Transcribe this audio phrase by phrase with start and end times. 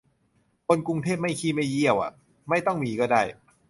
[0.67, 2.13] คนกรุงเทพไม่ขี้ไม่เยี่ยวฮะ
[2.49, 3.21] ไม่ต้องมีก็ได้